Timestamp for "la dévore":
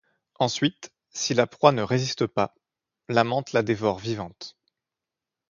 3.53-3.99